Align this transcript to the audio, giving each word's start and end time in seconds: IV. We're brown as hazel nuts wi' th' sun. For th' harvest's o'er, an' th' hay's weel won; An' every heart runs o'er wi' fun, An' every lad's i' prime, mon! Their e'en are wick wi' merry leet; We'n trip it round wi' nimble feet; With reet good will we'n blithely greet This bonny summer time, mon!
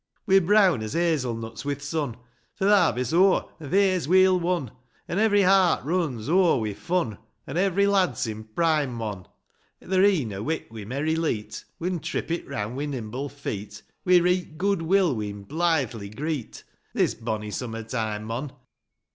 IV. 0.01 0.23
We're 0.25 0.41
brown 0.41 0.81
as 0.81 0.93
hazel 0.93 1.35
nuts 1.35 1.63
wi' 1.63 1.75
th' 1.75 1.83
sun. 1.83 2.17
For 2.55 2.65
th' 2.65 2.69
harvest's 2.71 3.13
o'er, 3.13 3.45
an' 3.59 3.69
th' 3.69 3.73
hay's 3.73 4.07
weel 4.07 4.39
won; 4.39 4.71
An' 5.07 5.19
every 5.19 5.43
heart 5.43 5.85
runs 5.85 6.27
o'er 6.27 6.57
wi' 6.59 6.73
fun, 6.73 7.19
An' 7.45 7.55
every 7.55 7.85
lad's 7.85 8.27
i' 8.27 8.33
prime, 8.55 8.95
mon! 8.95 9.27
Their 9.79 10.03
e'en 10.03 10.33
are 10.33 10.41
wick 10.41 10.73
wi' 10.73 10.85
merry 10.85 11.15
leet; 11.15 11.63
We'n 11.77 11.99
trip 11.99 12.31
it 12.31 12.47
round 12.47 12.75
wi' 12.77 12.87
nimble 12.87 13.29
feet; 13.29 13.83
With 14.03 14.23
reet 14.23 14.57
good 14.57 14.81
will 14.81 15.15
we'n 15.15 15.43
blithely 15.43 16.09
greet 16.09 16.63
This 16.95 17.13
bonny 17.13 17.51
summer 17.51 17.83
time, 17.83 18.23
mon! 18.23 18.53